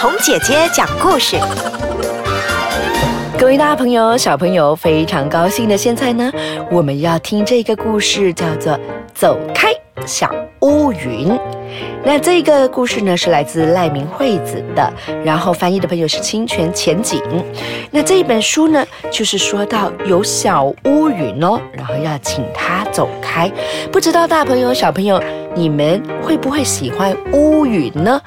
[0.00, 1.36] 红姐姐讲故事。
[3.38, 6.32] 各位大朋友、小朋友，非常高兴的，现在呢，
[6.70, 8.72] 我们要听这个故事，叫做
[9.14, 9.74] 《走开，
[10.06, 11.28] 小乌云》。
[12.02, 14.90] 那这个故事呢，是来自赖明惠子的，
[15.22, 17.22] 然后翻译的朋友是清泉浅景。
[17.90, 23.52] 那这一本书呢，就是说到有小乌云哦，然后要请他走开。
[23.92, 25.22] 不知道大朋友、小朋友。
[25.60, 28.18] 你们会不会喜欢乌云呢？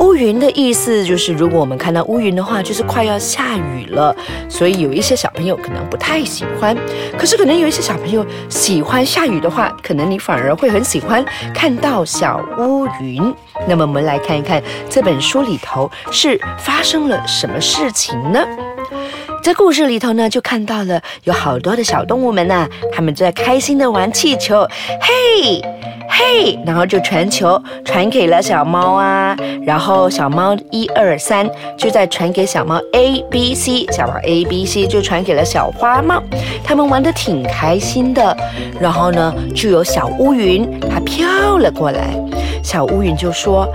[0.00, 4.12] 乌云的意思就是，如果我们看到乌云的话，就是快要下雨了。
[4.48, 6.76] 所以有一些小朋友可能不太喜欢，
[7.16, 13.22] 可是可能有一些小朋友喜欢下雨的话，可能你反而会很喜欢看到小乌云。
[13.68, 18.44] 那么我们来看一看这本书里头是发生了什么事情呢？
[19.42, 24.66] 在故事里头呢，就看到了有好多的小动物们呐，他们在开心的玩气球，
[25.00, 25.62] 嘿。
[26.12, 29.34] 嘿，然后就传球传给了小猫啊，
[29.64, 31.48] 然后小猫一二三
[31.78, 36.20] 就在传给小猫 A B C，小猫 A B C 就传给了小花猫，
[36.64, 38.36] 他们玩的挺开心的。
[38.80, 42.10] 然后呢，就有小乌云它飘了过来，
[42.62, 43.66] 小乌云就说：“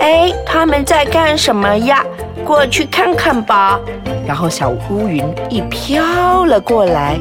[0.00, 2.02] 哎，他们在干什么呀？
[2.44, 3.80] 过去看看吧。”
[4.26, 7.18] 然后小乌云一飘了过来，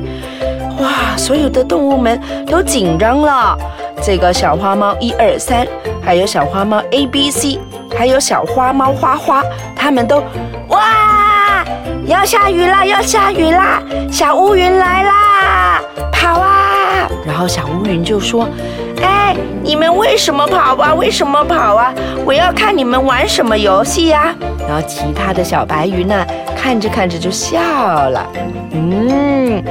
[0.80, 3.58] 哇，所有的动物们都紧张了。
[4.02, 5.66] 这个小花猫一二三，
[6.04, 7.60] 还有小花猫 A B C，
[7.98, 9.44] 还有小花猫花花，
[9.76, 10.24] 他们都
[10.70, 11.64] 哇，
[12.06, 13.82] 要下雨啦，要下雨啦！
[14.12, 17.10] 小乌云来啦，跑啊！
[17.26, 18.48] 然后小乌云就说
[19.04, 20.94] ：“哎，你们为什么跑啊？
[20.96, 21.94] 为什么跑啊？
[22.26, 24.34] 我要看你们玩什么游戏呀！”
[24.68, 28.26] 然后其他的小白鱼呢，看着看着就笑了。
[28.72, 29.64] 嗯，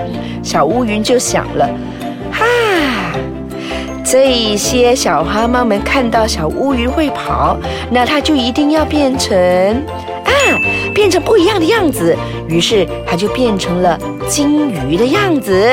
[0.42, 1.69] 小乌云就想了，
[2.30, 2.44] 哈。
[4.12, 7.56] 这些小花猫们看到小乌鱼会跑，
[7.91, 9.34] 那它就一定要变成
[10.27, 10.30] 啊，
[10.94, 12.14] 变成不一样的样子。
[12.46, 15.66] 于是它就变成了金鱼的样子。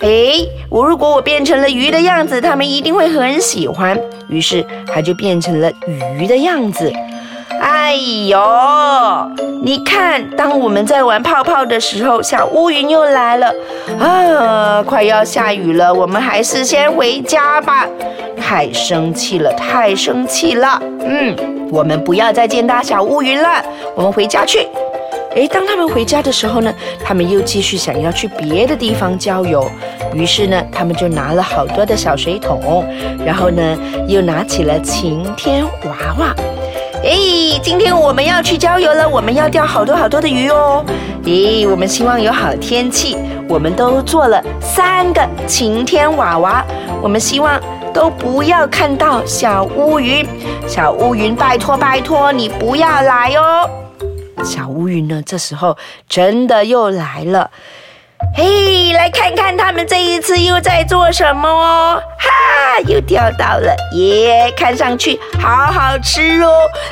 [0.00, 3.96] 哎，我如果我变成了鱼的样子，它们一定会很喜欢。
[4.28, 5.70] 于是它就变成了
[6.18, 6.92] 鱼的样子。
[7.86, 8.36] 哎呦，
[9.62, 13.54] 你看，当我们在玩泡泡的时候，小乌云又来了
[14.00, 14.82] 啊！
[14.82, 17.86] 快要下雨了，我们还是先回家吧。
[18.36, 20.82] 太生气了，太生气了。
[20.98, 21.36] 嗯，
[21.70, 23.64] 我们不要再见到小乌云了，
[23.94, 24.66] 我们回家去。
[25.36, 26.74] 诶，当他们回家的时候呢，
[27.04, 29.64] 他们又继续想要去别的地方郊游。
[30.12, 32.84] 于是呢，他们就拿了好多的小水桶，
[33.24, 36.34] 然后呢，又拿起了晴天娃娃。
[37.06, 40.84] 哎，今天我们要去郊游了，我们要钓好多好多的鱼哦。
[41.22, 43.16] 咦，我们希望有好天气，
[43.48, 46.66] 我们都做了三个晴天娃娃。
[47.00, 47.60] 我们希望
[47.94, 50.26] 都不要看到小乌云，
[50.66, 53.70] 小乌云，拜托拜托你不要来哦。
[54.42, 55.76] 小乌云呢，这时候
[56.08, 57.48] 真的又来了。
[58.34, 62.02] 嘿，来看看他们这一次又在做什么哦！
[62.18, 66.50] 哈，又钓到了耶，看上去好好吃哦。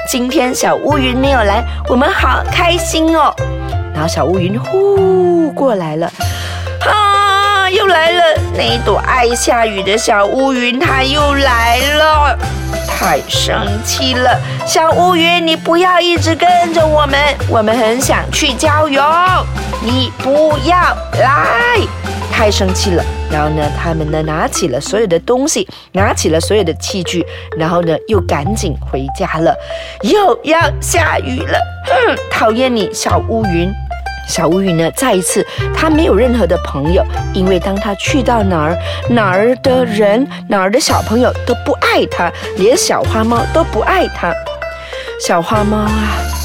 [0.09, 3.35] 今天小乌云没有来，我们好开心哦。
[3.95, 6.07] 然后小乌云呼过来了，
[6.87, 7.13] 啊，
[8.56, 12.38] 那一朵爱下雨的小乌云，它又来了。
[12.87, 19.03] 太生气了，小乌云，你不要一直跟着我们，我们很想去郊游，
[19.82, 20.76] 你不要
[21.20, 21.81] 来！
[22.32, 27.25] 太生气了，然后呢，他们呢拿起了所有的东西，拿起了所有的器具，
[27.59, 29.54] 然后呢又赶紧回家了，
[30.03, 33.72] 又要下雨了，哼，讨厌你，小乌云。
[34.27, 34.91] 小乌云呢？
[34.93, 38.77] 再一次，他没有任何的朋友，因为当他去到哪儿，
[39.11, 44.33] 哪儿的人、哪儿的小朋友都不爱他，连小花猫都不爱他。
[45.21, 45.91] 小花猫啊，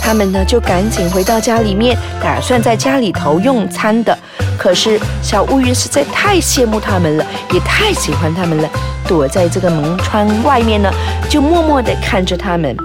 [0.01, 4.17] 他们呢就赶紧回到家里面，打算在家里头用餐的。
[4.57, 8.69] 可是小乌云实在太羡慕他们了，也太喜欢他们了，
[9.07, 10.91] 躲在这个门窗外面呢，
[11.29, 12.75] 就默默地看着他们。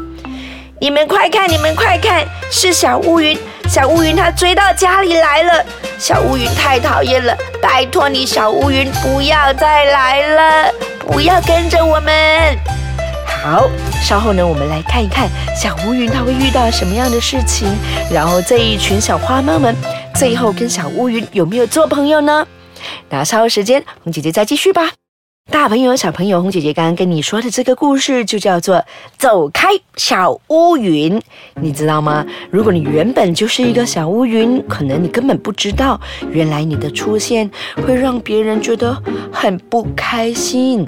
[0.81, 3.37] 你们快看，你们快看，是小乌云。
[3.69, 5.65] 小乌云，它追到家里来了。
[5.99, 12.57] 小乌云太讨厌了，拜托你，小乌云不要再来了，不要跟着我们。
[13.27, 13.69] 好，
[14.03, 17.69] 稍后呢，我们来看一看小乌云它会遇到什么样的事情，
[18.11, 19.75] 然后这一群小花猫们
[20.15, 22.47] 最后跟小乌云有没有做朋友呢？
[23.09, 24.91] 那稍后时间，红姐姐再继续吧。
[25.51, 28.77] 大朋友、小朋友，红姐姐刚刚跟你说的这个故事就叫做
[29.19, 31.21] 《走开，小乌云》，
[31.61, 32.25] 你知道吗？
[32.51, 36.01] 如果你原本就是一个小乌云，可能你根本不知道，
[36.31, 37.49] 原来你的出现
[37.87, 38.97] 会让别人觉得
[39.31, 40.85] 很不开心。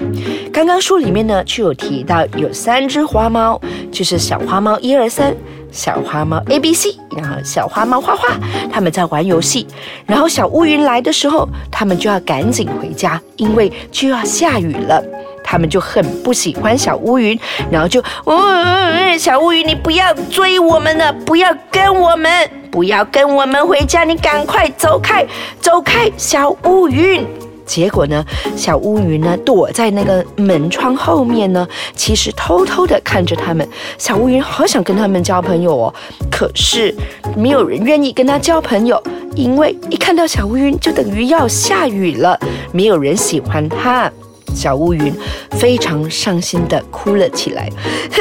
[0.51, 3.61] 刚刚书里面呢，就有提到有三只花猫，
[3.91, 5.35] 就是小花猫一二三。
[5.77, 8.35] 小花猫 A B C，然后小花猫花花，
[8.71, 9.67] 他们在玩游戏。
[10.07, 14.99] 然后小乌云来的时候，他们就要赶紧回家，因为就要下雨了。
[15.43, 17.39] 他们就很不喜欢小乌云，
[17.71, 25.25] 然后就，嗯，小乌云，你不要追我们了，不要跟我们，不要跟我们回家，你赶快走开，
[25.61, 27.23] 走开，小乌云。
[27.67, 28.25] 结果呢，
[28.55, 33.67] 小乌云呢躲在那个门窗后面呢，其实偷偷的看着他们。
[33.97, 35.93] 小乌云好想跟他们交朋友哦，
[36.31, 36.95] 可是
[37.35, 39.03] 没有人愿意跟他交朋友，
[39.35, 42.39] 因为一看到小乌云就等于要下雨了，
[42.71, 44.09] 没有人喜欢他。
[44.55, 45.13] 小乌云
[45.51, 47.69] 非常伤心的哭了起来，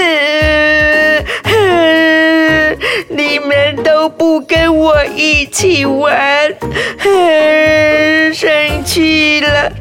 [3.09, 6.53] 你们都不跟我一起玩，
[6.99, 9.73] 哼 生气了，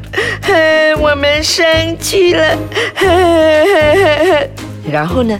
[0.42, 0.54] 哼
[1.00, 1.64] 我们生
[1.98, 2.56] 气了。
[4.90, 5.38] 然后呢，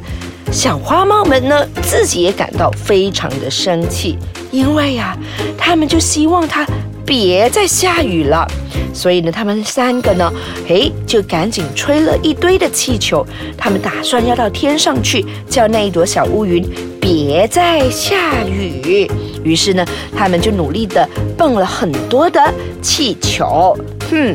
[0.53, 4.19] 小花猫们呢自己也感到非常的生气，
[4.51, 5.17] 因为呀，
[5.57, 6.67] 他们就希望它
[7.07, 8.47] 别再下雨了。
[8.93, 10.33] 所以呢，他们三个呢，
[10.69, 13.25] 诶，就赶紧吹了一堆的气球。
[13.57, 16.67] 他们打算要到天上去，叫那一朵小乌云
[16.99, 19.07] 别再下雨。
[19.45, 19.87] 于是呢，
[20.17, 21.07] 他们就努力的
[21.37, 23.77] 蹦了很多的气球。
[24.11, 24.35] 哼，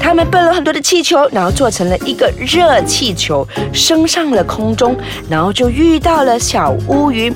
[0.00, 4.96] 他们蹦了很多的气球，然后做成了一个热气球，升上了空中，
[5.30, 7.32] 然后就遇到了小乌云。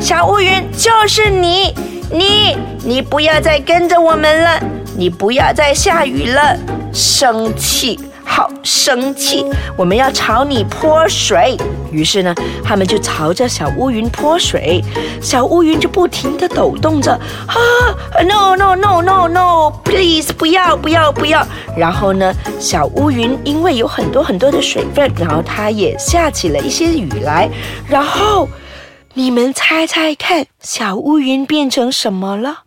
[0.00, 1.74] 小乌云，就是你，
[2.10, 4.60] 你，你不要再跟着我们了。
[4.96, 6.56] 你不要再下雨了，
[6.92, 9.44] 生气，好生气！
[9.76, 11.56] 我们要朝你泼水。
[11.90, 12.32] 于是呢，
[12.62, 14.80] 他们就朝着小乌云泼水，
[15.20, 17.10] 小乌云就不停地抖动着。
[17.12, 17.56] 啊
[18.22, 21.44] ，no no no no no，please，不要不要不要！
[21.76, 27.50] 然后呢，小乌云因为有很多很多的水分，然后它也下起了一些雨来。
[27.88, 28.48] 然后，
[29.14, 32.58] 你们猜猜看，小乌云变成什么了？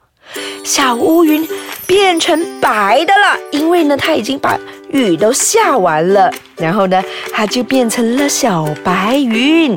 [0.64, 1.48] 小乌云。
[1.88, 4.60] 变成白的了，因为呢，它已经把
[4.90, 7.02] 雨都下完了，然后呢，
[7.32, 9.74] 它就变成了小白云。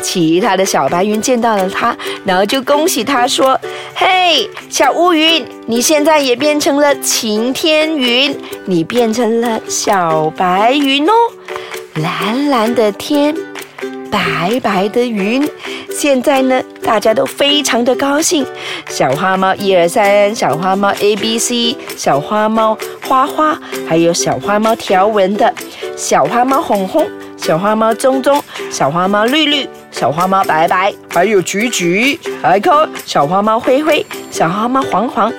[0.00, 3.58] 其他的小白云见到了它，然后就恭喜它说
[3.92, 11.12] ：“嘿，小乌云，你现在也变成了晴天云，你变成了小白云哦，
[11.96, 13.34] 蓝蓝的天。”
[14.10, 15.48] 白白的云，
[15.90, 18.46] 现在呢，大家都非常的高兴。
[18.88, 22.76] 小花猫一二三，小花猫 A B C，小花猫
[23.06, 23.58] 花花，
[23.88, 25.52] 还有小花猫条纹的，
[25.96, 27.06] 小花猫红红，
[27.36, 35.32] 小花猫棕棕，小花猫绿绿，小花猫白白，还有橘橘，还有小花猫灰灰，小花猫黄黄，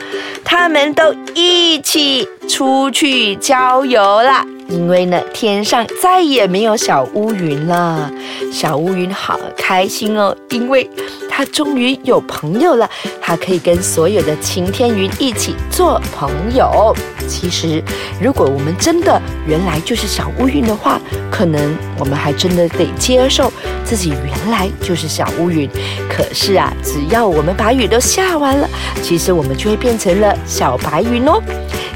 [0.44, 4.46] 他们都一起出去郊游了。
[4.70, 8.10] 因为呢，天上再也没有小乌云了，
[8.54, 10.88] 小乌云好开心哦，因为
[11.30, 12.90] 它终于有朋友了，
[13.20, 16.96] 它可以跟所有的晴天云一起做朋友。
[17.28, 17.84] 其实，
[18.22, 21.00] 如果我们真的原来就是小乌云的话，
[21.32, 23.52] 可能我们还真的得接受
[23.84, 25.70] 自己原来就是小乌云。
[26.10, 28.68] 可是啊，只要我们把雨都下完了，
[29.02, 31.42] 其实我们就会变成了小白云哦。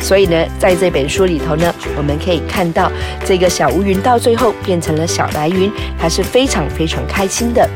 [0.03, 2.91] 所以呢，在这本书里头呢，我们可以看到
[3.25, 7.67] 这个小乌云到最后变成了小白云，它是非常非常开心的。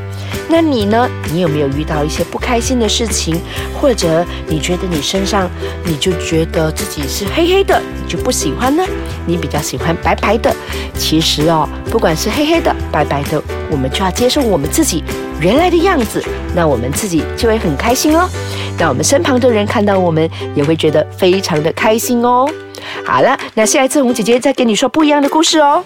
[0.50, 1.08] 那你呢？
[1.30, 3.38] 你有没有遇到一些不开心的事情，
[3.78, 5.48] 或者你觉得你身上
[5.84, 8.82] 你就觉得自己是黑黑的，你就不喜欢呢？
[9.26, 10.54] 你比较喜欢白白的？
[10.96, 15.04] 其实哦，不管是黑黑的、白白的，我们就要接受我们自己
[15.38, 18.26] 原来的样子，那我们自己就会很开心哦。
[18.78, 22.48] 那我们身旁的人看到我们也会觉得非常的开心哦。
[23.04, 25.84] 好了，那下一次红姐姐再跟你说不一样的故事哦。